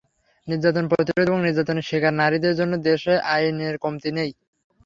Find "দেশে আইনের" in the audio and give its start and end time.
2.87-3.75